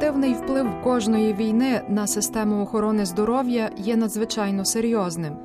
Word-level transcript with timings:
Негативний 0.00 0.34
вплив 0.34 0.66
кожної 0.82 1.32
війни 1.32 1.82
на 1.88 2.06
систему 2.06 2.62
охорони 2.62 3.06
здоров'я 3.06 3.70
є 3.76 3.96
надзвичайно 3.96 4.64
серйозним. 4.64 5.36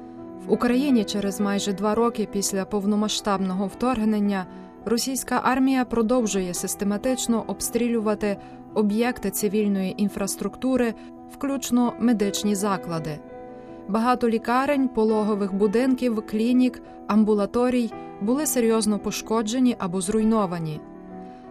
В 0.47 0.51
Україні 0.51 1.03
через 1.03 1.39
майже 1.41 1.73
два 1.73 1.95
роки 1.95 2.27
після 2.31 2.65
повномасштабного 2.65 3.67
вторгнення 3.67 4.45
російська 4.85 5.41
армія 5.43 5.85
продовжує 5.85 6.53
систематично 6.53 7.43
обстрілювати 7.47 8.37
об'єкти 8.73 9.31
цивільної 9.31 10.01
інфраструктури, 10.01 10.93
включно 11.33 11.93
медичні 11.99 12.55
заклади. 12.55 13.19
Багато 13.87 14.29
лікарень, 14.29 14.87
пологових 14.87 15.53
будинків, 15.53 16.23
клінік, 16.27 16.81
амбулаторій 17.07 17.91
були 18.21 18.45
серйозно 18.45 18.99
пошкоджені 18.99 19.75
або 19.79 20.01
зруйновані. 20.01 20.81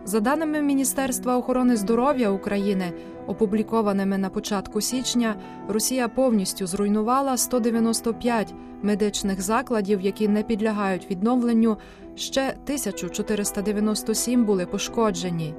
За 0.07 0.21
даними 0.21 0.63
Міністерства 0.63 1.37
охорони 1.37 1.77
здоров'я 1.77 2.31
України, 2.31 2.93
опублікованими 3.27 4.19
на 4.19 4.31
початку 4.31 4.81
січня, 4.81 5.37
Росія 5.69 6.09
повністю 6.09 6.67
зруйнувала 6.67 7.37
195 7.37 8.55
медичних 8.83 9.41
закладів, 9.41 10.01
які 10.01 10.29
не 10.29 10.43
підлягають 10.43 11.11
відновленню. 11.11 11.77
Ще 12.15 12.49
1497 12.49 14.45
були 14.45 14.67
пошкоджені. 14.67 15.55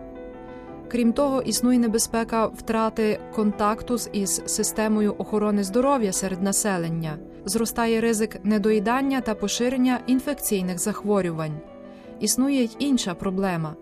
Крім 0.87 1.13
того, 1.13 1.41
існує 1.41 1.79
небезпека 1.79 2.47
втрати 2.47 3.19
контакту 3.35 3.97
із 4.13 4.41
системою 4.45 5.15
охорони 5.17 5.63
здоров'я 5.63 6.11
серед 6.11 6.41
населення, 6.41 7.17
зростає 7.45 8.01
ризик 8.01 8.39
недоїдання 8.43 9.21
та 9.21 9.35
поширення 9.35 9.99
інфекційних 10.07 10.79
захворювань. 10.79 11.59
Існує 12.19 12.63
й 12.63 12.75
інша 12.79 13.13
проблема. 13.13 13.75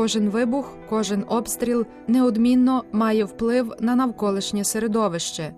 Кожен 0.00 0.30
вибух, 0.30 0.76
кожен 0.88 1.24
обстріл 1.28 1.86
неодмінно 2.08 2.84
має 2.92 3.24
вплив 3.24 3.72
на 3.80 3.96
навколишнє 3.96 4.64
середовище. 4.64 5.54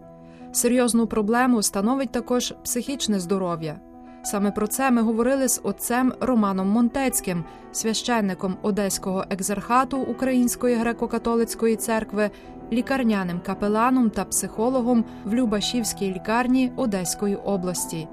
Серйозну 0.52 1.06
проблему 1.06 1.62
становить 1.62 2.12
також 2.12 2.54
психічне 2.64 3.20
здоров'я. 3.20 3.80
Саме 4.22 4.50
про 4.50 4.66
це 4.66 4.90
ми 4.90 5.02
говорили 5.02 5.48
з 5.48 5.60
отцем 5.64 6.12
Романом 6.20 6.68
Монтецьким, 6.68 7.44
священником 7.72 8.56
Одеського 8.62 9.24
екзархату 9.30 9.98
Української 9.98 10.76
греко-католицької 10.76 11.76
церкви, 11.76 12.30
лікарняним 12.72 13.40
капеланом 13.40 14.10
та 14.10 14.24
психологом 14.24 15.04
в 15.24 15.34
Любашівській 15.34 16.14
лікарні 16.14 16.72
Одеської 16.76 17.36
області. 17.36 18.08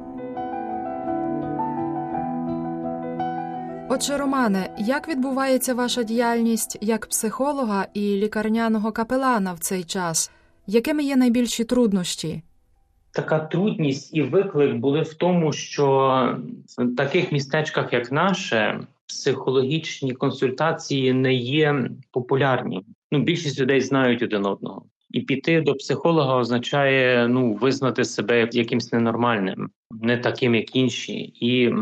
Отже, 4.02 4.18
Романе, 4.18 4.70
як 4.78 5.10
відбувається 5.10 5.74
ваша 5.74 6.04
діяльність 6.04 6.78
як 6.82 7.06
психолога 7.06 7.88
і 7.94 8.00
лікарняного 8.00 8.92
капелана 8.92 9.54
в 9.54 9.60
цей 9.60 9.84
час? 9.84 10.32
Якими 10.68 11.04
є 11.04 11.16
найбільші 11.16 11.64
труднощі? 11.64 12.42
Така 13.14 13.40
трудність 13.40 14.16
і 14.16 14.22
виклик 14.22 14.76
були 14.76 15.02
в 15.02 15.14
тому, 15.14 15.54
що 15.54 16.38
в 16.78 16.96
таких 16.96 17.32
містечках, 17.32 17.94
як 17.94 18.12
наше, 18.12 18.80
психологічні 19.08 20.14
консультації 20.14 21.14
не 21.14 21.34
є 21.34 21.90
популярні. 22.12 22.86
Ну, 23.12 23.20
більшість 23.20 23.60
людей 23.60 23.82
знають 23.82 24.22
один 24.22 24.46
одного, 24.46 24.86
і 25.10 25.22
піти 25.22 25.62
до 25.62 25.74
психолога 25.74 26.36
означає 26.36 27.28
ну 27.28 27.54
визнати 27.54 28.06
себе 28.06 28.50
якимсь 28.52 28.92
ненормальним, 28.92 29.70
не 29.92 30.18
таким, 30.18 30.56
як 30.56 30.76
інші, 30.76 31.14
і 31.36 31.74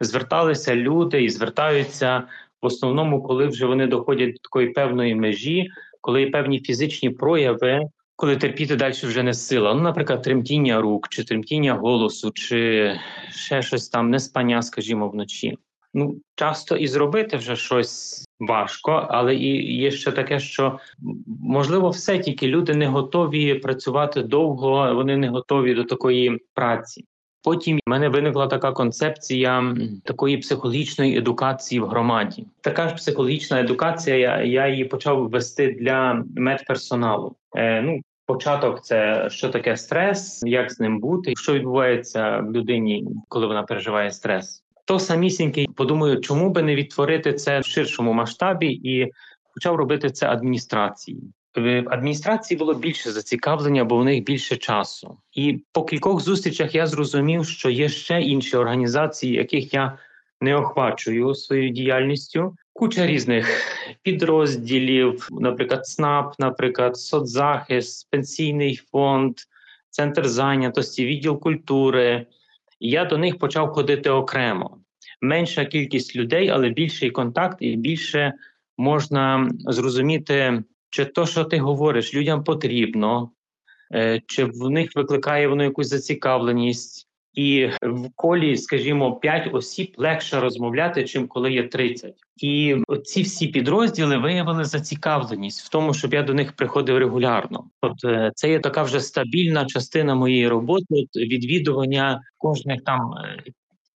зверталися 0.00 0.76
люди 0.76 1.22
і 1.22 1.30
звертаються 1.30 2.22
в 2.62 2.66
основному, 2.66 3.22
коли 3.22 3.46
вже 3.46 3.66
вони 3.66 3.86
доходять 3.86 4.32
до 4.32 4.38
такої 4.38 4.68
певної 4.68 5.14
межі, 5.14 5.68
коли 6.00 6.20
є 6.22 6.30
певні 6.30 6.60
фізичні 6.60 7.10
прояви. 7.10 7.80
Коли 8.16 8.36
терпіти 8.36 8.76
далі 8.76 8.92
вже 8.92 9.22
не 9.22 9.34
сила. 9.34 9.74
Ну, 9.74 9.80
наприклад, 9.80 10.22
тремтіння 10.22 10.80
рук, 10.80 11.08
чи 11.08 11.24
тремтіння 11.24 11.74
голосу, 11.74 12.30
чи 12.34 12.92
ще 13.30 13.62
щось 13.62 13.88
там, 13.88 14.10
неспання, 14.10 14.62
скажімо, 14.62 15.08
вночі. 15.08 15.56
Ну, 15.94 16.16
часто 16.34 16.76
і 16.76 16.86
зробити 16.86 17.36
вже 17.36 17.56
щось 17.56 18.24
важко, 18.40 19.06
але 19.10 19.34
і 19.34 19.76
є 19.76 19.90
ще 19.90 20.12
таке, 20.12 20.40
що 20.40 20.78
можливо 21.26 21.90
все 21.90 22.18
тільки 22.18 22.46
люди 22.46 22.74
не 22.74 22.86
готові 22.86 23.54
працювати 23.54 24.22
довго, 24.22 24.94
вони 24.94 25.16
не 25.16 25.28
готові 25.28 25.74
до 25.74 25.84
такої 25.84 26.38
праці. 26.54 27.04
Потім 27.42 27.76
в 27.86 27.90
мене 27.90 28.08
виникла 28.08 28.46
така 28.46 28.72
концепція 28.72 29.74
такої 30.04 30.36
психологічної 30.36 31.18
едукації 31.18 31.80
в 31.80 31.86
громаді. 31.86 32.46
Така 32.60 32.88
ж 32.88 32.94
психологічна 32.94 33.60
едукація. 33.60 34.16
Я 34.16 34.42
я 34.42 34.68
її 34.68 34.84
почав 34.84 35.28
вести 35.28 35.76
для 35.80 36.24
медперсоналу. 36.36 37.36
Е, 37.56 37.82
Ну, 37.82 38.00
початок 38.26 38.84
це 38.84 39.28
що 39.30 39.48
таке 39.48 39.76
стрес, 39.76 40.42
як 40.42 40.72
з 40.72 40.80
ним 40.80 41.00
бути, 41.00 41.32
що 41.36 41.52
відбувається 41.52 42.38
в 42.38 42.52
людині, 42.52 43.06
коли 43.28 43.46
вона 43.46 43.62
переживає 43.62 44.10
стрес. 44.10 44.62
То 44.84 44.98
самісінький 44.98 45.68
подумаю, 45.76 46.20
чому 46.20 46.50
би 46.50 46.62
не 46.62 46.74
відтворити 46.74 47.32
це 47.32 47.60
в 47.60 47.64
ширшому 47.64 48.12
масштабі, 48.12 48.66
і 48.66 49.12
почав 49.54 49.76
робити 49.76 50.10
це 50.10 50.28
адміністрації 50.28 51.32
в 51.56 51.84
адміністрації 51.90 52.58
було 52.58 52.74
більше 52.74 53.12
зацікавлення, 53.12 53.84
бо 53.84 53.96
в 53.96 54.04
них 54.04 54.24
більше 54.24 54.56
часу. 54.56 55.18
І 55.32 55.64
по 55.72 55.84
кількох 55.84 56.20
зустрічах 56.20 56.74
я 56.74 56.86
зрозумів, 56.86 57.46
що 57.46 57.70
є 57.70 57.88
ще 57.88 58.20
інші 58.20 58.56
організації, 58.56 59.32
яких 59.34 59.74
я 59.74 59.98
не 60.40 60.56
охвачую 60.56 61.34
своєю 61.34 61.70
діяльністю. 61.70 62.56
Куча 62.72 63.06
різних 63.06 63.48
підрозділів, 64.02 65.28
наприклад, 65.30 65.86
СНАП, 65.86 66.34
наприклад, 66.38 66.96
соцзахист, 66.96 68.10
пенсійний 68.10 68.80
фонд, 68.92 69.36
центр 69.90 70.28
зайнятості, 70.28 71.06
відділ 71.06 71.40
культури. 71.40 72.26
Я 72.80 73.04
до 73.04 73.18
них 73.18 73.38
почав 73.38 73.68
ходити 73.68 74.10
окремо. 74.10 74.76
Менша 75.20 75.64
кількість 75.64 76.16
людей, 76.16 76.48
але 76.48 76.68
більший 76.68 77.10
контакт, 77.10 77.56
і 77.60 77.76
більше 77.76 78.32
можна 78.78 79.50
зрозуміти 79.66 80.62
чи 80.90 81.04
то, 81.04 81.26
що 81.26 81.44
ти 81.44 81.58
говориш, 81.58 82.14
людям 82.14 82.44
потрібно, 82.44 83.30
е, 83.94 84.22
чи 84.26 84.44
в 84.44 84.70
них 84.70 84.90
викликає 84.96 85.48
воно 85.48 85.64
якусь 85.64 85.88
зацікавленість, 85.88 87.06
і 87.34 87.68
в 87.82 88.10
колі, 88.16 88.56
скажімо, 88.56 89.16
5 89.16 89.54
осіб 89.54 89.94
легше 89.96 90.40
розмовляти, 90.40 91.04
чим 91.04 91.28
коли 91.28 91.52
є 91.52 91.62
30. 91.62 92.14
І 92.36 92.76
ці 93.04 93.22
всі 93.22 93.46
підрозділи 93.46 94.18
виявили 94.18 94.64
зацікавленість 94.64 95.66
в 95.66 95.68
тому, 95.68 95.94
щоб 95.94 96.14
я 96.14 96.22
до 96.22 96.34
них 96.34 96.52
приходив 96.52 96.98
регулярно. 96.98 97.64
От 97.80 98.04
е, 98.04 98.32
це 98.34 98.50
є 98.50 98.60
така 98.60 98.82
вже 98.82 99.00
стабільна 99.00 99.66
частина 99.66 100.14
моєї 100.14 100.48
роботи. 100.48 101.06
Відвідування 101.14 102.20
кожних 102.38 102.82
там. 102.82 103.12
Е, 103.12 103.42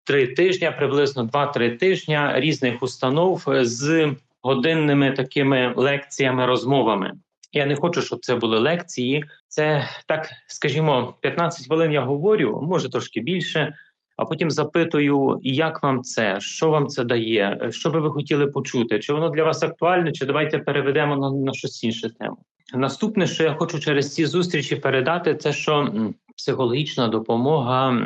три 0.04 0.27
тижні, 0.27 0.71
приблизно 0.78 1.25
два-три 1.25 1.71
тижні 1.71 2.19
різних 2.34 2.83
установ 2.83 3.44
з 3.60 4.15
годинними 4.44 5.12
такими 5.12 5.75
лекціями, 5.77 6.47
розмовами. 6.47 7.12
Я 7.53 7.66
не 7.66 7.77
хочу, 7.77 8.03
щоб 8.03 8.25
це 8.25 8.37
були 8.37 8.59
лекції. 8.59 9.25
Це 9.49 9.88
так, 10.06 10.31
скажімо, 10.47 11.15
15 11.21 11.66
хвилин 11.66 11.93
я 11.93 12.00
говорю, 12.00 12.60
може 12.62 12.91
трошки 12.91 13.21
більше. 13.21 13.75
А 14.16 14.25
потім 14.25 14.50
запитую, 14.50 15.38
як 15.43 15.83
вам 15.83 16.03
це, 16.03 16.41
що 16.41 16.71
вам 16.71 16.87
це 16.87 17.04
дає, 17.04 17.69
що 17.71 17.91
би 17.91 18.00
ви 18.00 18.10
хотіли 18.10 18.47
почути, 18.47 18.99
чи 18.99 19.12
воно 19.12 19.28
для 19.28 19.44
вас 19.44 19.62
актуальне, 19.62 20.12
чи 20.12 20.27
давайте 20.27 20.59
переведемо 20.59 21.16
на, 21.16 21.31
на 21.31 21.53
щось 21.53 21.84
інше 21.84 22.10
тему. 22.19 22.37
Наступне, 22.75 23.27
що 23.27 23.44
я 23.44 23.54
хочу 23.54 23.81
через 23.81 24.15
ці 24.15 24.27
зустрічі 24.27 24.77
передати, 24.77 25.34
це 25.34 25.53
що 25.53 25.94
психологічна 26.37 27.09
допомога 27.09 28.00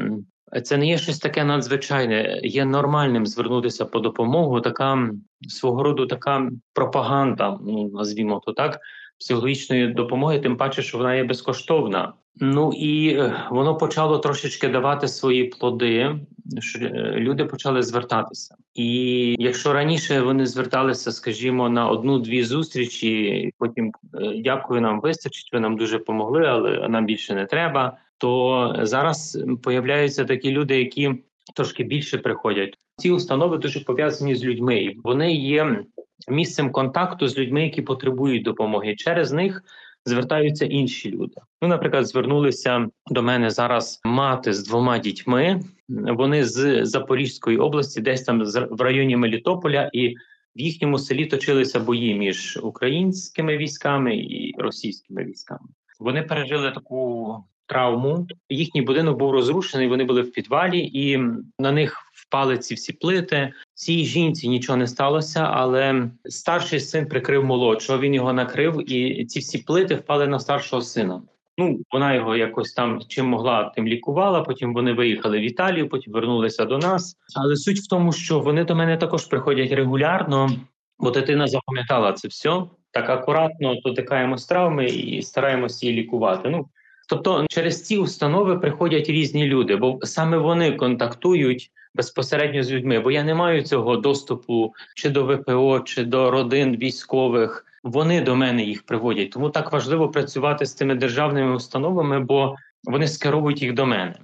це 0.65 0.77
не 0.77 0.87
є 0.87 0.99
щось 0.99 1.19
таке 1.19 1.45
надзвичайне. 1.45 2.41
Є 2.43 2.65
нормальним 2.65 3.27
звернутися 3.27 3.85
по 3.85 4.01
допомогу. 4.01 4.61
Така 4.61 5.11
свого 5.49 5.83
роду 5.83 6.07
така 6.07 6.51
пропаганда, 6.75 7.59
ну 7.67 7.89
назвімо 7.89 8.43
то 8.47 8.53
так, 8.53 8.81
психологічної 9.21 9.87
допомоги, 9.87 10.41
тим 10.41 10.57
паче, 10.57 10.83
що 10.83 10.99
вона 10.99 11.15
є 11.15 11.25
безкоштовна. 11.25 12.13
Ну 12.41 12.73
і 12.73 13.09
е, 13.09 13.47
воно 13.51 13.77
почало 13.77 14.19
трошечки 14.19 14.69
давати 14.69 15.09
свої 15.09 15.45
плоди. 15.45 16.17
що 16.59 16.79
е, 16.79 17.15
Люди 17.17 17.45
почали 17.45 17.83
звертатися, 17.83 18.55
і 18.75 19.37
якщо 19.39 19.73
раніше 19.73 20.21
вони 20.21 20.47
зверталися, 20.47 21.13
скажімо, 21.13 21.69
на 21.69 21.89
одну-дві 21.89 22.45
зустрічі, 22.45 23.51
потім 23.59 23.93
е, 24.15 24.43
дякую, 24.45 24.81
нам 24.81 25.01
вистачить. 25.01 25.53
Ви 25.53 25.61
нам 25.61 25.77
дуже 25.77 25.99
помогли, 25.99 26.47
але 26.47 26.89
нам 26.89 27.07
більше 27.07 27.35
не 27.35 27.47
треба 27.47 27.97
то 28.19 28.75
зараз 28.83 29.39
появляються 29.63 30.25
такі 30.25 30.51
люди, 30.51 30.79
які 30.79 31.15
трошки 31.55 31.85
більше 31.85 32.19
приходять. 32.19 32.75
Ці 32.97 33.11
установи 33.11 33.59
дуже 33.59 33.81
пов'язані 33.81 34.35
з 34.35 34.45
людьми. 34.45 34.95
Вони 35.05 35.35
є 35.35 35.85
місцем 36.29 36.73
контакту 36.73 37.29
з 37.29 37.39
людьми, 37.39 37.63
які 37.63 37.83
потребують 37.83 38.43
допомоги. 38.43 38.95
Через 38.97 39.33
них 39.33 39.63
звертаються 40.05 40.65
інші 40.67 41.11
люди. 41.11 41.35
Ну, 41.63 41.69
наприклад, 41.69 42.07
звернулися 42.07 42.89
до 43.11 43.23
мене 43.23 43.51
зараз 43.51 44.01
мати 44.05 44.53
з 44.53 44.69
двома 44.69 44.99
дітьми. 44.99 45.61
Вони 45.89 46.45
з 46.45 46.85
Запорізької 46.85 47.59
області, 47.59 48.01
десь 48.01 48.23
там 48.23 48.45
в 48.71 48.81
районі 48.81 49.17
Мелітополя, 49.17 49.91
і 49.93 50.15
В 50.57 50.61
їхньому 50.61 50.99
селі 50.99 51.27
точилися 51.27 51.81
бої 51.81 52.15
між 52.15 52.59
українськими 52.63 53.57
військами 53.57 54.17
і 54.17 54.55
російськими 54.59 55.25
військами. 55.25 55.69
Вони 56.01 56.23
пережили 56.23 56.71
таку 56.71 57.37
травму. 57.69 58.27
Їхній 58.49 58.83
будинок 58.83 59.19
був 59.19 59.31
розрушений. 59.31 59.89
Вони 59.89 60.05
були 60.05 60.23
в 60.23 60.33
підвалі, 60.33 60.79
і 60.79 61.19
на 61.59 61.73
них 61.73 62.03
впали 62.15 62.59
ці 62.59 62.75
всі 62.75 62.93
плити. 62.93 63.53
Цій 63.75 64.05
жінці 64.05 64.49
нічого 64.49 64.77
не 64.77 64.87
сталося, 64.87 65.41
але 65.41 66.11
старший 66.25 66.81
син 66.81 67.07
прикрив 67.07 67.45
молодшого. 67.45 67.99
Він 67.99 68.15
його 68.15 68.33
накрив, 68.33 68.93
і 68.93 69.27
ці 69.27 69.39
всі 69.39 69.59
плити 69.59 69.95
впали 69.95 70.27
на 70.27 70.41
старшого 70.41 70.83
сина. 70.83 71.23
Ну, 71.59 71.81
вона 71.93 72.15
його 72.15 72.37
якось 72.37 72.73
там 72.73 73.01
чим 73.09 73.27
могла, 73.27 73.73
тим 73.75 73.89
лікувала. 73.89 74.41
Потім 74.41 74.75
вони 74.75 74.93
виїхали 74.93 75.39
в 75.39 75.43
Італію, 75.43 75.89
потім 75.89 76.13
вернулися 76.13 76.65
до 76.65 76.79
нас. 76.79 77.17
Але 77.37 77.57
суть 77.57 77.79
в 77.79 77.89
тому, 77.89 78.13
що 78.13 78.41
вони 78.41 78.65
до 78.65 78.75
мене 78.75 78.97
також 78.97 79.27
приходять 79.27 79.73
регулярно, 79.73 80.51
бо 80.99 81.11
дитина 81.11 81.47
запам'ятала 81.47 82.13
це 82.13 82.29
все. 82.29 82.63
Так 82.91 83.11
акуратно 83.11 83.75
дотикаємо 83.85 84.39
з 84.39 84.47
травми 84.47 84.87
і 84.87 85.23
стараємося 85.23 85.87
її 85.87 85.99
лікувати. 85.99 86.49
Ну 86.51 86.67
тобто, 87.09 87.47
через 87.51 87.83
ці 87.83 87.97
установи 87.97 88.59
приходять 88.59 89.09
різні 89.09 89.47
люди, 89.47 89.77
бо 89.77 89.99
саме 90.03 90.39
вони 90.39 90.73
контактують 90.73 91.71
безпосередньо 91.95 92.63
з 92.63 92.73
людьми. 92.73 93.01
Бо 93.01 93.11
я 93.11 93.25
не 93.25 93.35
маю 93.35 93.63
цього 93.63 93.97
доступу 93.97 94.75
чи 94.95 95.11
до 95.11 95.25
ВПО, 95.25 95.81
чи 95.81 96.05
до 96.05 96.31
родин 96.31 96.77
військових. 96.77 97.65
Вони 97.85 98.21
до 98.21 98.37
мене 98.37 98.63
їх 98.65 98.83
приводять. 98.83 99.31
Тому 99.31 99.51
так 99.51 99.73
важливо 99.73 100.09
працювати 100.09 100.67
з 100.67 100.75
цими 100.75 100.95
державними 100.95 101.55
установами, 101.55 102.21
бо 102.21 102.57
вони 102.85 103.09
скеровують 103.09 103.63
їх 103.63 103.75
до 103.75 103.87
мене. 103.87 104.15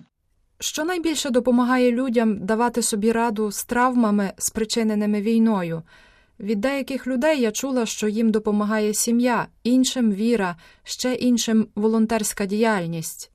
Що 0.60 0.84
найбільше 0.84 1.30
допомагає 1.30 1.92
людям 1.92 2.46
давати 2.46 2.82
собі 2.82 3.12
раду 3.12 3.50
з 3.50 3.64
травмами, 3.64 4.32
спричиненими 4.38 5.20
війною. 5.20 5.82
Від 6.40 6.60
деяких 6.60 7.06
людей 7.06 7.40
я 7.40 7.52
чула, 7.52 7.86
що 7.86 8.08
їм 8.08 8.30
допомагає 8.30 8.94
сім'я, 8.94 9.46
іншим 9.64 10.12
віра, 10.12 10.56
ще 10.82 11.14
іншим 11.14 11.66
волонтерська 11.74 12.46
діяльність. 12.46 13.30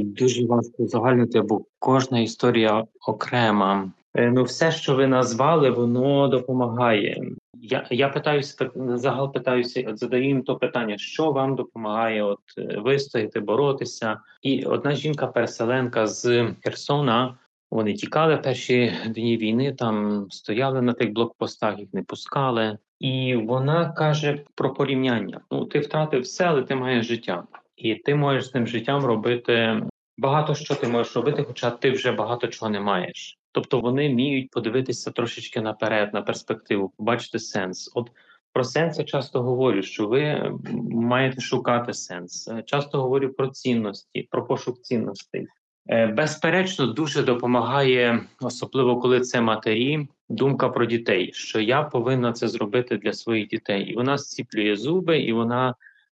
Дуже 0.00 0.46
важко 0.46 0.82
узагальнити, 0.82 1.40
бо 1.40 1.64
кожна 1.78 2.20
історія 2.20 2.84
окрема. 3.06 3.92
Е, 4.14 4.30
ну, 4.30 4.42
все, 4.42 4.72
що 4.72 4.94
ви 4.94 5.06
назвали, 5.06 5.70
воно 5.70 6.28
допомагає. 6.28 7.22
Я 7.54 7.86
я 7.90 8.08
питаюся 8.08 8.56
так 8.58 8.72
загал 8.98 9.32
питаюся, 9.32 9.84
от 9.88 9.98
задаю 9.98 10.24
їм 10.24 10.42
то 10.42 10.56
питання, 10.56 10.98
що 10.98 11.32
вам 11.32 11.56
допомагає 11.56 12.22
от 12.22 12.40
е, 12.58 12.78
вистояти, 12.78 13.40
боротися. 13.40 14.20
І 14.42 14.64
одна 14.64 14.94
жінка-переселенка 14.94 16.06
з 16.06 16.54
Херсона. 16.64 17.38
Вони 17.70 17.94
тікали 17.94 18.36
перші 18.36 18.92
дні 19.06 19.36
війни, 19.36 19.72
там 19.72 20.26
стояли 20.30 20.82
на 20.82 20.92
тих 20.92 21.12
блокпостах, 21.12 21.78
їх 21.78 21.94
не 21.94 22.02
пускали. 22.02 22.78
І 22.98 23.36
вона 23.36 23.92
каже 23.92 24.44
про 24.54 24.74
порівняння: 24.74 25.40
ну 25.50 25.64
ти 25.64 25.78
втратив 25.78 26.22
все, 26.22 26.44
але 26.44 26.62
ти 26.62 26.74
маєш 26.74 27.06
життя, 27.06 27.44
і 27.76 27.94
ти 27.94 28.14
можеш 28.14 28.46
з 28.46 28.50
тим 28.50 28.66
життям 28.66 29.04
робити 29.04 29.82
багато 30.18 30.54
що 30.54 30.74
ти 30.74 30.88
можеш 30.88 31.16
робити, 31.16 31.44
хоча 31.44 31.70
ти 31.70 31.90
вже 31.90 32.12
багато 32.12 32.46
чого 32.46 32.70
не 32.70 32.80
маєш. 32.80 33.38
Тобто 33.52 33.80
вони 33.80 34.08
вміють 34.08 34.50
подивитися 34.50 35.10
трошечки 35.10 35.60
наперед, 35.60 36.14
на 36.14 36.22
перспективу, 36.22 36.92
побачити 36.96 37.38
сенс. 37.38 37.92
От 37.94 38.10
про 38.52 38.64
сенс 38.64 38.98
я 38.98 39.04
часто 39.04 39.42
говорю, 39.42 39.82
що 39.82 40.06
ви 40.06 40.52
маєте 40.90 41.40
шукати 41.40 41.92
сенс. 41.92 42.50
Часто 42.64 43.02
говорю 43.02 43.32
про 43.32 43.48
цінності, 43.48 44.28
про 44.30 44.46
пошук 44.46 44.82
цінностей. 44.82 45.46
Е, 45.90 46.06
безперечно, 46.06 46.86
дуже 46.86 47.22
допомагає, 47.22 48.20
особливо 48.40 49.00
коли 49.00 49.20
це 49.20 49.40
матері, 49.40 50.08
думка 50.28 50.68
про 50.68 50.86
дітей, 50.86 51.30
що 51.34 51.60
я 51.60 51.82
повинна 51.82 52.32
це 52.32 52.48
зробити 52.48 52.96
для 52.96 53.12
своїх 53.12 53.48
дітей, 53.48 53.82
і 53.82 53.94
вона 53.94 54.18
зціплює 54.18 54.76
зуби, 54.76 55.18
і 55.18 55.32
вона 55.32 55.74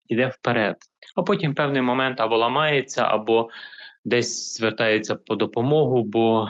йде 0.07 0.27
вперед. 0.27 0.75
А 1.15 1.23
потім 1.23 1.53
певний 1.53 1.81
момент 1.81 2.21
або 2.21 2.38
ламається, 2.38 3.03
або 3.03 3.50
десь 4.06 4.57
звертається 4.57 5.15
по 5.15 5.35
допомогу, 5.35 6.03
бо 6.03 6.50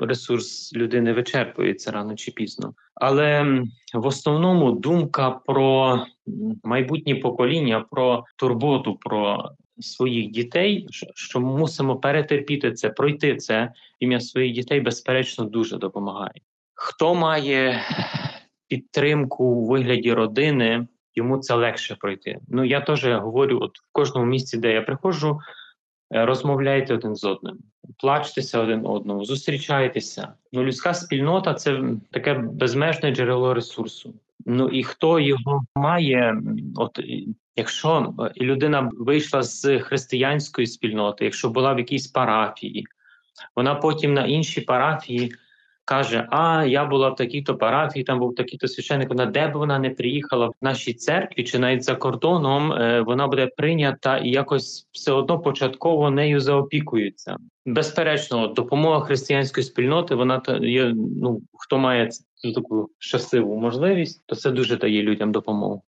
ресурс 0.00 0.72
людини 0.76 1.12
вичерпується 1.12 1.90
рано 1.90 2.14
чи 2.14 2.30
пізно. 2.30 2.74
Але 2.94 3.62
в 3.94 4.06
основному 4.06 4.72
думка 4.72 5.30
про 5.30 6.00
майбутнє 6.64 7.14
покоління, 7.14 7.84
про 7.90 8.24
турботу, 8.36 8.96
про 9.00 9.50
своїх 9.80 10.30
дітей, 10.30 10.86
що 11.14 11.40
мусимо 11.40 11.96
перетерпіти 11.96 12.72
це, 12.72 12.90
пройти 12.90 13.36
це 13.36 13.72
ім'я 14.00 14.20
своїх 14.20 14.54
дітей, 14.54 14.80
безперечно, 14.80 15.44
дуже 15.44 15.76
допомагає. 15.76 16.40
Хто 16.74 17.14
має 17.14 17.80
підтримку 18.68 19.44
у 19.44 19.66
вигляді 19.66 20.12
родини, 20.12 20.86
йому 21.14 21.38
це 21.38 21.54
легше 21.54 21.94
пройти. 21.94 22.38
Ну 22.48 22.64
я 22.64 22.80
теж 22.80 23.06
говорю, 23.06 23.58
от 23.62 23.78
в 23.78 23.82
кожному 23.92 24.26
місці, 24.26 24.58
де 24.58 24.72
я 24.72 24.82
приходжу. 24.82 25.40
Е, 26.14 26.26
розмовляйте 26.26 26.94
один 26.94 27.16
з 27.16 27.24
одним, 27.24 27.58
плачтеся 27.98 28.60
один 28.60 28.86
одному, 28.86 29.24
зустрічайтеся. 29.24 30.32
Ну, 30.52 30.64
людська 30.64 30.94
спільнота 30.94 31.54
це 31.54 31.80
таке 32.10 32.34
безмежне 32.34 33.14
джерело 33.14 33.54
ресурсу. 33.54 34.14
Ну 34.46 34.68
і 34.68 34.82
хто 34.82 35.20
його 35.20 35.64
має, 35.74 36.42
от 36.76 37.00
якщо 37.60 38.14
е, 38.18 38.44
людина 38.44 38.90
вийшла 38.92 39.42
з 39.42 39.78
християнської 39.78 40.66
спільноти, 40.66 41.24
якщо 41.24 41.48
була 41.48 41.72
в 41.72 41.78
якійсь 41.78 42.06
парафії, 42.06 42.86
вона 43.56 43.74
потім 43.74 44.14
на 44.14 44.26
іншій 44.26 44.60
парафії 44.60 45.32
каже: 45.84 46.26
А 46.30 46.64
я 46.64 46.84
була 46.84 47.08
в 47.08 47.16
такій-то 47.16 47.56
парафії, 47.56 48.04
там 48.04 48.18
був 48.18 48.34
такий-то 48.34 48.68
священник. 48.68 49.08
Вона 49.08 49.26
де 49.26 49.48
б 49.48 49.52
вона 49.52 49.78
не 49.78 49.90
приїхала 49.90 50.46
в 50.46 50.54
нашій 50.62 50.94
церкві 50.94 51.44
чи 51.44 51.58
навіть 51.58 51.84
за 51.84 51.94
кордоном, 51.94 52.72
е, 52.72 53.00
вона 53.00 53.26
буде 53.26 53.46
прийнята 53.56 54.18
і 54.18 54.30
якось 54.30 54.88
все 54.92 55.12
одно 55.12 55.38
початково 55.38 56.10
нею 56.10 56.40
заопікуються. 56.40 57.36
Безперечно, 57.66 58.46
допомога 58.46 59.00
християнської 59.00 59.64
спільноти. 59.64 60.14
Вона 60.14 60.42
є. 60.60 60.94
Ну 60.96 61.40
хто 61.54 61.78
має 61.78 62.08
таку 62.54 62.88
щасливу 62.98 63.56
можливість, 63.56 64.22
то 64.26 64.36
це 64.36 64.50
дуже 64.50 64.76
дає 64.76 65.02
людям 65.02 65.32
допомогу. 65.32 65.82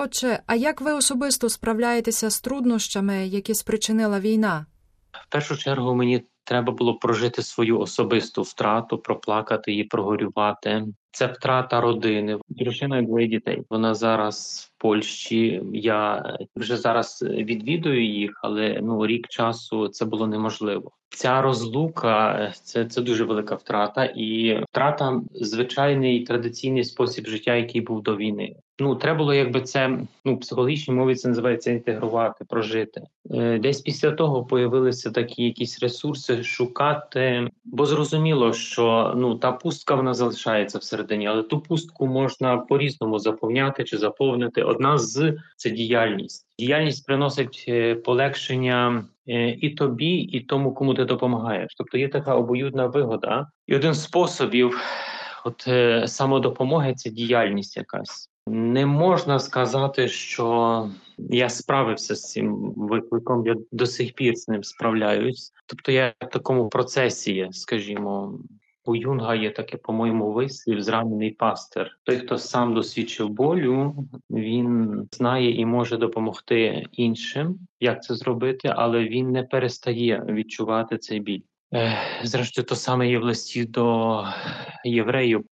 Отже, 0.00 0.42
а 0.46 0.54
як 0.54 0.80
ви 0.80 0.92
особисто 0.92 1.48
справляєтеся 1.48 2.30
з 2.30 2.40
труднощами, 2.40 3.26
які 3.26 3.54
спричинила 3.54 4.20
війна? 4.20 4.66
В 5.12 5.32
першу 5.32 5.56
чергу 5.56 5.94
мені 5.94 6.24
треба 6.48 6.72
було 6.72 6.94
прожити 6.94 7.42
свою 7.42 7.80
особисту 7.80 8.42
втрату, 8.42 8.98
проплакати 8.98 9.70
її, 9.70 9.84
прогорювати. 9.84 10.84
Це 11.10 11.26
втрата 11.26 11.80
родини, 11.80 12.38
дружина 12.48 12.98
і 12.98 13.02
двоє 13.02 13.26
дітей. 13.26 13.62
Вона 13.70 13.94
зараз 13.94 14.68
в 14.74 14.80
Польщі. 14.80 15.62
Я 15.72 16.36
вже 16.56 16.76
зараз 16.76 17.24
відвідую 17.28 18.06
їх, 18.06 18.40
але 18.42 18.80
ну 18.82 19.06
рік 19.06 19.28
часу 19.28 19.88
це 19.88 20.04
було 20.04 20.26
неможливо. 20.26 20.90
Ця 21.10 21.42
розлука 21.42 22.52
це 22.62 22.84
це 22.84 23.02
дуже 23.02 23.24
велика 23.24 23.54
втрата, 23.54 24.04
і 24.04 24.58
втрата 24.70 25.20
звичайний 25.34 26.24
традиційний 26.24 26.84
спосіб 26.84 27.26
життя, 27.26 27.54
який 27.54 27.80
був 27.80 28.02
до 28.02 28.16
війни. 28.16 28.56
Ну 28.78 28.94
треба 28.94 29.18
було, 29.18 29.34
якби 29.34 29.60
це 29.60 29.98
ну 30.24 30.38
психологічній 30.38 30.94
мові 30.94 31.14
це 31.14 31.28
називається 31.28 31.70
інтегрувати, 31.70 32.44
прожити. 32.44 33.02
Е, 33.30 33.58
десь 33.58 33.80
після 33.80 34.10
того 34.10 34.44
появилися 34.44 35.10
такі 35.10 35.44
якісь 35.44 35.82
ресурси 35.82 36.37
шукати, 36.44 37.48
бо 37.64 37.86
зрозуміло, 37.86 38.52
що 38.52 39.14
ну 39.16 39.34
та 39.34 39.52
пустка 39.52 39.94
вона 39.94 40.14
залишається 40.14 40.78
всередині, 40.78 41.26
але 41.26 41.42
ту 41.42 41.60
пустку 41.60 42.06
можна 42.06 42.56
по 42.58 42.78
різному 42.78 43.18
заповняти 43.18 43.84
чи 43.84 43.98
заповнити. 43.98 44.62
Одна 44.62 44.98
з 44.98 45.36
це 45.56 45.70
діяльність. 45.70 46.46
Діяльність 46.58 47.06
приносить 47.06 47.64
е, 47.68 47.94
полегшення 47.94 49.04
е, 49.28 49.50
і 49.50 49.70
тобі, 49.70 50.14
і 50.14 50.40
тому, 50.40 50.74
кому 50.74 50.94
ти 50.94 51.04
допомагаєш. 51.04 51.74
Тобто 51.78 51.98
є 51.98 52.08
така 52.08 52.34
обоюдна 52.34 52.86
вигода, 52.86 53.46
і 53.66 53.76
один 53.76 53.94
з 53.94 54.02
способів, 54.02 54.80
от 55.44 55.68
самодопомоги, 56.10 56.94
це 56.94 57.10
діяльність 57.10 57.76
якась. 57.76 58.30
Не 58.50 58.86
можна 58.86 59.38
сказати, 59.38 60.08
що 60.08 60.90
я 61.18 61.48
справився 61.48 62.14
з 62.14 62.30
цим 62.30 62.72
викликом. 62.76 63.46
Я 63.46 63.56
до 63.72 63.86
сих 63.86 64.12
пір 64.12 64.36
з 64.36 64.48
ним 64.48 64.64
справляюсь. 64.64 65.52
Тобто, 65.66 65.92
я 65.92 66.14
в 66.20 66.30
такому 66.30 66.68
процесі 66.68 67.34
є, 67.34 67.48
скажімо, 67.52 68.38
у 68.84 68.96
Юнга 68.96 69.34
є 69.34 69.50
таке, 69.50 69.76
по-моєму, 69.76 70.32
вислів 70.32 70.82
зранений 70.82 71.30
пастир. 71.30 71.98
Той, 72.04 72.16
хто 72.16 72.38
сам 72.38 72.74
досвідчив 72.74 73.28
болю, 73.28 73.94
він 74.30 75.02
знає 75.12 75.60
і 75.60 75.66
може 75.66 75.96
допомогти 75.96 76.86
іншим, 76.92 77.58
як 77.80 78.02
це 78.02 78.14
зробити, 78.14 78.72
але 78.76 79.04
він 79.04 79.30
не 79.30 79.42
перестає 79.42 80.24
відчувати 80.28 80.98
цей 80.98 81.20
біль. 81.20 81.42
Зрештою, 82.22 82.66
то 82.66 82.76
саме 82.76 83.10
є 83.10 83.18
в 83.18 83.22
листі 83.22 83.64
до 83.64 84.24
євреїв 84.84 85.44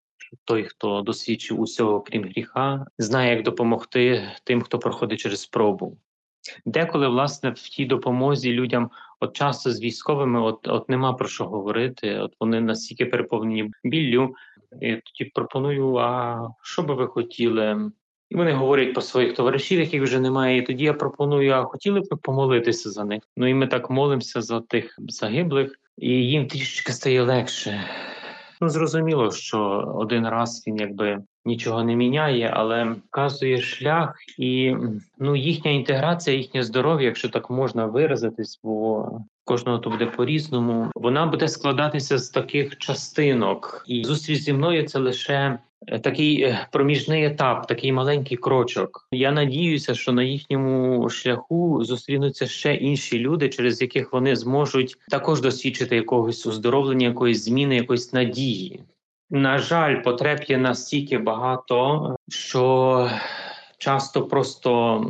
той, 0.45 0.63
хто 0.63 1.01
досвідчив 1.01 1.61
усього, 1.61 2.01
крім 2.01 2.25
гріха, 2.25 2.87
знає, 2.99 3.35
як 3.35 3.45
допомогти 3.45 4.23
тим, 4.45 4.63
хто 4.63 4.79
проходить 4.79 5.21
через 5.21 5.41
спробу. 5.41 5.99
Деколи, 6.65 7.09
власне, 7.09 7.51
в 7.51 7.55
тій 7.59 7.87
допомозі 7.87 8.53
людям, 8.53 8.91
от 9.21 9.37
часто 9.37 9.71
з 9.71 9.81
військовими, 9.81 10.41
от 10.41 10.69
от 10.69 10.89
нема 10.89 11.13
про 11.13 11.29
що 11.29 11.45
говорити. 11.45 12.19
От 12.19 12.35
вони 12.41 12.61
настільки 12.61 13.07
переповнені 13.07 13.71
біллю. 13.85 14.35
І 14.81 14.97
тоді 14.97 15.31
пропоную: 15.35 15.97
а 15.97 16.41
що 16.63 16.83
би 16.83 16.95
ви 16.95 17.07
хотіли? 17.07 17.91
І 18.31 18.37
вони 18.37 18.53
говорять 18.53 18.93
про 18.93 19.03
своїх 19.03 19.35
товаришів, 19.35 19.81
яких 19.81 20.03
вже 20.03 20.21
немає. 20.21 20.59
І 20.59 20.63
тоді 20.63 20.85
я 20.85 20.93
пропоную, 20.93 21.53
а 21.53 21.65
хотіли 21.65 22.01
б 22.01 22.19
помолитися 22.23 22.91
за 22.91 23.05
них. 23.05 23.23
Ну 23.37 23.47
і 23.47 23.55
ми 23.55 23.67
так 23.67 23.91
молимося 23.91 24.43
за 24.43 24.61
тих 24.61 24.99
загиблих, 25.09 25.79
і 25.99 26.09
їм 26.09 26.47
трішечки 26.47 26.93
стає 26.93 27.23
легше. 27.23 27.85
Ну, 28.61 28.69
зрозуміло, 28.69 29.33
що 29.33 29.59
один 29.97 30.29
раз 30.29 30.65
він 30.67 30.77
якби 30.77 31.19
нічого 31.45 31.85
не 31.85 31.97
міняє, 31.97 32.53
але 32.55 32.85
вказує 32.85 33.61
шлях 33.61 34.17
і 34.39 34.77
ну 35.19 35.37
їхня 35.37 35.71
інтеграція, 35.71 36.37
їхнє 36.37 36.63
здоров'я, 36.63 37.07
якщо 37.07 37.29
так 37.29 37.51
можна 37.51 37.87
виразитись, 37.87 38.61
бо 38.65 39.09
кожного 39.45 39.79
то 39.79 39.91
буде 39.91 40.07
по-різному. 40.07 40.91
Вона 40.95 41.27
буде 41.27 41.49
складатися 41.49 42.19
з 42.19 42.31
таких 42.31 42.79
частинок, 42.79 43.85
і 43.87 44.05
зустріч 44.05 44.39
зі 44.39 44.53
мною 44.53 44.89
це 44.89 44.99
лише. 44.99 45.59
Е, 45.87 45.99
такий 45.99 46.43
е, 46.43 46.67
проміжний 46.73 47.25
етап, 47.25 47.67
такий 47.67 47.93
маленький 47.93 48.37
крочок. 48.37 49.09
Я 49.13 49.33
надіюся, 49.33 49.95
що 49.95 50.13
на 50.13 50.23
їхньому 50.23 51.09
шляху 51.11 51.85
зустрінуться 51.85 52.47
ще 52.47 52.75
інші 52.75 53.19
люди, 53.19 53.49
через 53.49 53.83
яких 53.83 54.13
вони 54.13 54.37
зможуть 54.37 54.97
також 55.09 55.41
досвідчити 55.41 55.97
якогось 55.97 56.47
оздоровлення, 56.47 57.07
якоїсь 57.07 57.45
зміни, 57.45 57.77
якоїсь 57.77 58.13
надії. 58.13 58.85
На 59.31 59.59
жаль, 59.59 60.03
потреб 60.03 60.43
є 60.49 60.59
настільки 60.59 61.19
багато, 61.19 62.17
що 62.29 63.11
часто 63.79 64.27
просто 64.27 65.01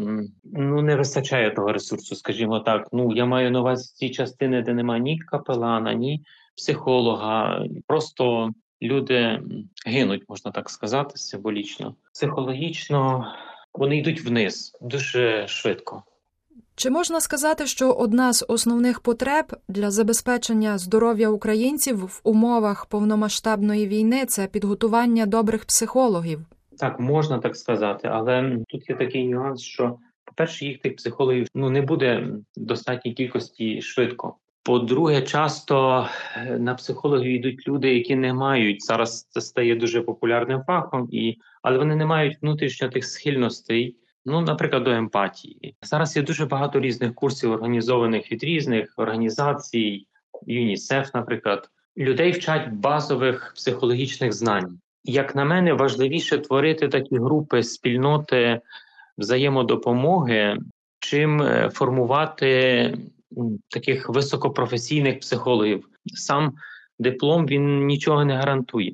ну 0.45 0.83
не 0.83 0.97
вистачає 0.97 1.51
того 1.51 1.73
ресурсу, 1.73 2.15
скажімо 2.15 2.61
так. 2.61 2.89
Ну 2.93 3.13
я 3.15 3.27
маю 3.27 3.51
на 3.51 3.61
увазі 3.61 3.93
ці 3.95 4.11
частини, 4.11 4.63
де 4.63 4.75
немає 4.75 5.01
ні 5.01 5.19
капелана, 5.19 5.95
ні 5.95 6.25
психолога, 6.57 7.65
просто 7.87 8.51
люди 8.83 9.43
гинуть, 9.87 10.25
можна 10.29 10.51
так 10.51 10.71
сказати, 10.71 11.13
символічно. 11.17 11.95
Психологічно 12.13 13.33
вони 13.75 13.97
йдуть 13.99 14.21
вниз 14.21 14.77
дуже 14.81 15.49
швидко. 15.49 16.03
Чи 16.79 16.91
можна 16.91 17.21
сказати, 17.21 17.67
що 17.67 17.93
одна 17.93 18.33
з 18.33 18.45
основних 18.49 19.01
потреб 19.01 19.57
для 19.69 19.91
забезпечення 19.91 20.79
здоров'я 20.79 21.29
українців 21.29 21.97
в 21.97 22.21
умовах 22.25 22.87
повномасштабної 22.87 23.87
війни 23.87 24.27
це 24.27 24.47
підготування 24.47 25.27
добрих 25.27 25.65
психологів? 25.65 26.41
Так, 26.79 27.01
можна 27.01 27.39
так 27.39 27.57
сказати, 27.57 28.09
але 28.13 28.59
тут 28.69 28.91
є 28.91 28.97
такий 28.97 29.29
нюанс, 29.29 29.61
що, 29.61 29.99
по-перше, 30.25 30.67
їх 30.67 30.79
тих 30.79 30.97
психологів 30.97 31.47
ну 31.55 31.71
не 31.71 31.83
буде 31.83 32.29
достатньої 32.57 33.15
кількості 33.15 33.83
швидко. 33.83 34.37
По-друге, 34.67 35.23
часто 35.23 36.07
е, 36.37 36.59
на 36.59 36.75
психологів 36.75 37.33
йдуть 37.33 37.69
люди, 37.69 37.95
які 37.95 38.17
не 38.17 38.33
мають 38.33 38.85
зараз. 38.85 39.29
Це 39.31 39.41
стає 39.41 39.77
дуже 39.77 40.01
популярним 40.01 40.63
фахом, 40.67 41.09
і 41.13 41.39
але 41.63 41.79
вони 41.79 41.97
не 41.97 42.07
мають 42.07 42.39
внутрішньо 42.43 42.89
тих 42.89 43.05
схильностей. 43.05 43.97
Ну, 44.25 44.41
наприклад, 44.41 44.85
до 44.85 44.91
емпатії. 44.91 45.77
Зараз 45.83 46.17
є 46.17 46.23
дуже 46.23 46.47
багато 46.47 46.81
різних 46.81 47.15
курсів, 47.15 47.53
організованих 47.53 48.33
від 48.33 48.45
різних 48.45 48.95
організацій, 48.97 50.07
ЮНІСЕФ, 50.47 51.15
наприклад, 51.15 51.71
людей 51.97 52.33
вчать 52.33 52.73
базових 52.73 53.53
психологічних 53.57 54.33
знань. 54.33 54.79
Як 55.05 55.35
на 55.35 55.45
мене, 55.45 55.73
важливіше 55.73 56.39
творити 56.39 56.89
такі 56.89 57.19
групи 57.19 57.63
спільноти 57.63 58.61
взаємодопомоги, 59.19 60.57
чим 61.01 61.43
е, 61.43 61.71
формувати 61.73 62.95
таких 63.71 64.09
високопрофесійних 64.09 65.21
психологів. 65.21 65.89
Сам 66.05 66.55
диплом 66.99 67.47
він 67.47 67.87
нічого 67.87 68.25
не 68.25 68.37
гарантує. 68.37 68.93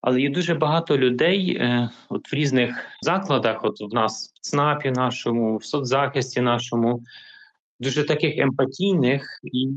Але 0.00 0.20
є 0.20 0.30
дуже 0.30 0.54
багато 0.54 0.98
людей 0.98 1.56
е, 1.56 1.90
от 2.08 2.32
в 2.32 2.34
різних 2.34 2.84
закладах, 3.02 3.64
от 3.64 3.80
в 3.80 3.94
нас 3.94 4.32
в 4.34 4.40
ЦНАПі 4.40 4.90
нашому, 4.90 5.56
в 5.56 5.64
соцзахисті 5.64 6.40
нашому, 6.40 7.02
дуже 7.80 8.04
таких 8.04 8.38
емпатійних 8.38 9.40
і 9.42 9.68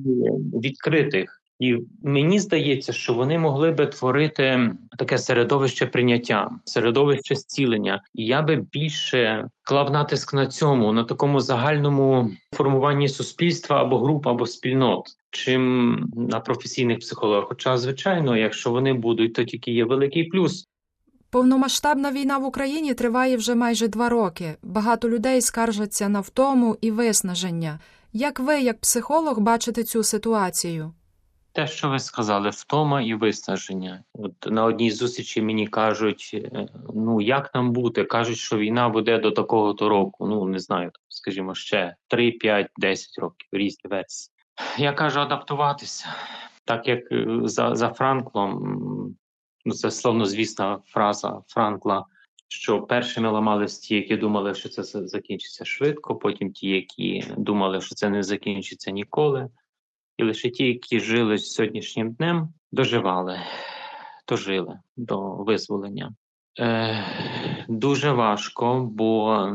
відкритих. 0.54 1.42
І 1.60 1.78
мені 2.04 2.40
здається, 2.40 2.94
що 2.94 3.14
вони 3.14 3.40
могли 3.40 3.72
би 3.72 3.88
творити 3.88 4.72
таке 4.98 5.18
середовище 5.18 5.86
прийняття, 5.86 6.50
середовище 6.66 7.36
зцілення. 7.36 8.02
І 8.14 8.26
я 8.26 8.42
би 8.42 8.56
більше 8.56 9.48
клав 9.64 9.92
натиск 9.92 10.34
на 10.34 10.48
цьому, 10.48 10.94
на 10.94 11.04
такому 11.04 11.40
загальному 11.40 12.32
формуванні 12.54 13.10
суспільства 13.10 13.82
або 13.82 14.00
груп, 14.00 14.28
або 14.28 14.46
спільнот, 14.46 15.06
чим 15.32 15.96
на 16.16 16.40
професійних 16.40 17.00
психологах. 17.00 17.46
Хоча, 17.48 17.78
звичайно, 17.78 18.38
якщо 18.38 18.72
вони 18.72 18.94
будуть, 18.94 19.34
то 19.34 19.44
тільки 19.44 19.72
є 19.72 19.86
великий 19.86 20.24
плюс. 20.24 20.68
Повномасштабна 21.30 22.12
війна 22.12 22.38
в 22.38 22.46
Україні 22.46 22.94
триває 22.94 23.38
вже 23.38 23.56
майже 23.56 23.88
два 23.88 24.10
роки. 24.10 24.56
Багато 24.64 25.10
людей 25.10 25.42
скаржаться 25.42 26.10
на 26.10 26.20
втому 26.20 26.78
і 26.82 26.92
виснаження. 26.92 27.80
Як 28.14 28.40
ви, 28.40 28.60
як 28.60 28.80
психолог, 28.80 29.40
бачите 29.40 29.84
цю 29.84 30.04
ситуацію? 30.04 30.94
Те, 31.56 31.68
що 31.68 31.90
ви 31.90 32.00
сказали, 32.00 32.50
втома 32.50 33.02
і 33.02 33.14
виснаження. 33.14 34.04
От 34.14 34.34
на 34.46 34.66
одній 34.66 34.92
зустрічі 34.92 35.42
мені 35.42 35.68
кажуть: 35.68 36.32
е, 36.34 36.68
ну 36.94 37.22
як 37.22 37.56
нам 37.56 37.72
бути? 37.72 38.04
кажуть, 38.04 38.38
що 38.38 38.58
війна 38.58 38.90
буде 38.90 39.18
до 39.20 39.32
такого 39.32 39.74
то 39.74 39.90
року. 39.90 40.28
Ну 40.28 40.46
не 40.46 40.60
знаю, 40.60 40.92
скажімо, 41.08 41.56
ще 41.56 41.96
3, 42.08 42.32
5, 42.32 42.72
10 42.78 43.20
років, 43.20 43.48
різні 43.52 43.90
версії. 43.90 44.34
Я 44.78 44.94
кажу, 44.94 45.20
адаптуватися, 45.20 46.06
так 46.66 46.88
як 46.88 47.12
е, 47.12 47.28
за 47.44 47.76
за 47.76 47.90
Франклом, 47.90 49.16
ну 49.66 49.74
це 49.74 49.92
словно 49.92 50.26
звісна 50.26 50.80
фраза 50.86 51.42
Франкла. 51.48 52.06
Що 52.48 52.82
першими 52.82 53.30
ламались 53.30 53.80
ті, 53.80 53.96
які 53.96 54.18
думали, 54.18 54.54
що 54.56 54.70
це 54.70 54.84
закінчиться 54.84 55.66
швидко, 55.66 56.16
потім 56.16 56.52
ті, 56.52 56.70
які 56.70 57.24
думали, 57.38 57.82
що 57.82 57.96
це 57.96 58.10
не 58.10 58.24
закінчиться 58.24 58.92
ніколи 58.92 59.50
і 60.18 60.24
лише 60.24 60.50
ті, 60.50 60.68
які 60.68 61.00
жили 61.00 61.38
сьогоднішнім 61.38 62.12
днем, 62.12 62.50
доживали, 62.72 63.40
дожили 64.28 64.80
до 64.98 65.36
визволення. 65.36 66.14
Е, 66.60 67.06
Дуже 67.68 68.12
важко, 68.12 68.90
бо 68.92 69.48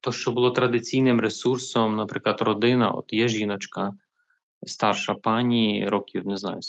то, 0.00 0.12
що 0.12 0.30
було 0.32 0.50
традиційним 0.50 1.20
ресурсом, 1.20 1.96
наприклад, 1.96 2.40
родина, 2.40 2.90
от 2.90 3.12
є 3.12 3.28
жіночка, 3.28 3.92
старша 4.66 5.14
пані, 5.14 5.88
років 5.88 6.26
не 6.26 6.36
знаю, 6.36 6.60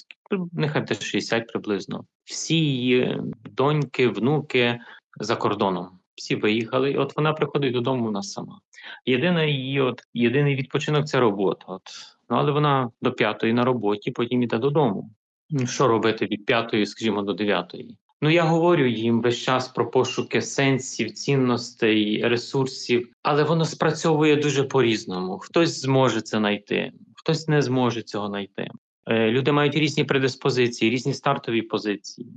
нехай 0.51 0.81
десь 0.81 1.01
60 1.01 1.47
приблизно. 1.47 2.05
Всі 2.23 2.55
її 2.55 3.21
доньки, 3.51 4.07
внуки 4.07 4.79
за 5.19 5.35
кордоном. 5.35 5.89
Всі 6.19 6.35
виїхали, 6.35 6.91
і 6.91 6.97
от 6.97 7.15
вона 7.15 7.33
приходить 7.33 7.73
додому 7.73 8.11
нас 8.11 8.31
сама. 8.31 8.59
Єдина 9.05 9.43
її, 9.43 9.81
от 9.81 10.01
єдиний 10.13 10.55
відпочинок 10.55 11.07
це 11.07 11.19
робота. 11.19 11.65
От 11.67 11.81
Ну, 12.29 12.37
але 12.37 12.51
вона 12.51 12.91
до 13.01 13.11
п'ятої 13.11 13.53
на 13.53 13.65
роботі, 13.65 14.11
потім 14.11 14.43
іде 14.43 14.57
додому. 14.57 15.09
Ну, 15.49 15.67
що 15.67 15.87
робити 15.87 16.25
від 16.25 16.45
п'ятої, 16.45 16.85
скажімо, 16.85 17.21
до 17.21 17.33
дев'ятої? 17.33 17.97
Ну 18.21 18.29
я 18.29 18.43
говорю 18.43 18.85
їм 18.85 19.21
весь 19.21 19.37
час 19.37 19.67
про 19.67 19.91
пошуки 19.91 20.41
сенсів, 20.41 21.11
цінностей, 21.11 22.27
ресурсів, 22.27 23.09
але 23.23 23.43
воно 23.43 23.65
спрацьовує 23.65 24.35
дуже 24.35 24.63
по-різному. 24.63 25.39
Хтось 25.39 25.81
зможе 25.81 26.21
це 26.21 26.37
знайти, 26.37 26.91
хтось 27.15 27.47
не 27.47 27.61
зможе 27.61 28.01
цього 28.01 28.27
знайти. 28.27 28.69
Е, 29.07 29.31
люди 29.31 29.51
мають 29.51 29.75
різні 29.75 30.03
предиспозиції, 30.03 30.91
різні 30.91 31.13
стартові 31.13 31.61
позиції. 31.61 32.27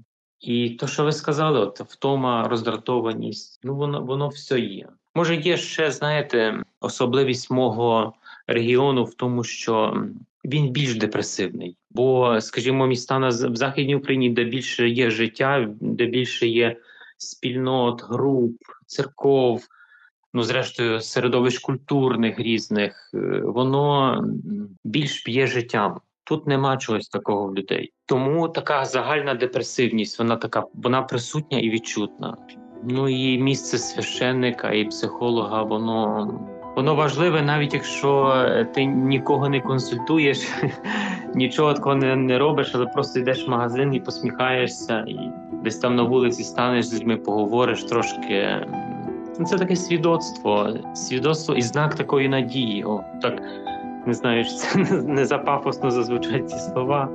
І 0.42 0.70
то, 0.70 0.86
що 0.86 1.04
ви 1.04 1.12
сказали, 1.12 1.60
от 1.60 1.80
втома, 1.80 2.48
роздратованість, 2.48 3.60
ну 3.62 3.74
воно 3.74 4.02
воно 4.02 4.28
все 4.28 4.60
є. 4.60 4.88
Може, 5.14 5.36
є 5.36 5.56
ще, 5.56 5.90
знаєте, 5.90 6.62
особливість 6.80 7.50
мого 7.50 8.12
регіону 8.46 9.04
в 9.04 9.14
тому, 9.14 9.44
що 9.44 10.04
він 10.44 10.70
більш 10.70 10.94
депресивний. 10.94 11.76
Бо, 11.90 12.40
скажімо, 12.40 12.86
міста 12.86 13.18
на 13.18 13.28
в 13.28 13.56
західній 13.56 13.96
Україні, 13.96 14.30
де 14.30 14.44
більше 14.44 14.88
є 14.88 15.10
життя, 15.10 15.68
де 15.80 16.06
більше 16.06 16.46
є 16.46 16.76
спільнот, 17.18 18.04
груп, 18.04 18.56
церков, 18.86 19.66
ну 20.34 20.42
зрештою, 20.42 21.00
середовищ 21.00 21.58
культурних 21.58 22.38
різних, 22.38 23.10
е, 23.14 23.40
воно 23.44 24.18
більш 24.84 25.20
п'є 25.20 25.46
життям. 25.46 26.00
Тут 26.24 26.46
нема 26.46 26.76
чогось 26.76 27.08
такого 27.08 27.46
в 27.46 27.54
людей. 27.54 27.92
Тому 28.06 28.48
така 28.48 28.84
загальна 28.84 29.34
депресивність, 29.34 30.18
вона 30.18 30.36
така, 30.36 30.64
вона 30.74 31.02
присутня 31.02 31.58
і 31.58 31.70
відчутна. 31.70 32.36
Ну 32.84 33.08
і 33.08 33.38
місце 33.38 33.78
священника 33.78 34.70
і 34.70 34.84
психолога, 34.84 35.62
воно 35.62 36.28
воно 36.76 36.94
важливе, 36.94 37.42
навіть 37.42 37.74
якщо 37.74 38.32
е, 38.36 38.64
ти 38.64 38.84
нікого 38.84 39.48
не 39.48 39.60
консультуєш, 39.60 40.48
нічого 41.34 41.74
такого 41.74 41.94
не, 41.94 42.16
не 42.16 42.38
робиш, 42.38 42.70
але 42.74 42.86
просто 42.86 43.20
йдеш 43.20 43.46
в 43.46 43.50
магазин 43.50 43.94
і 43.94 44.00
посміхаєшся, 44.00 45.04
і 45.08 45.18
десь 45.64 45.78
там 45.78 45.96
на 45.96 46.02
вулиці 46.02 46.44
станеш 46.44 46.86
з 46.86 46.94
людьми, 46.94 47.16
поговориш 47.16 47.84
трошки. 47.84 48.66
Ну, 49.38 49.46
це 49.46 49.58
таке 49.58 49.76
свідоцтво, 49.76 50.68
свідоцтво 50.94 51.54
і 51.54 51.62
знак 51.62 51.94
такої 51.94 52.28
надії. 52.28 52.84
О, 52.84 53.00
так 53.22 53.42
не 54.06 54.14
знаю, 54.14 54.44
чи 54.44 54.50
це 54.56 54.78
не 55.02 55.26
запафосно 55.26 55.90
зазвучать 55.90 56.50
ці 56.50 56.58
слова. 56.58 57.08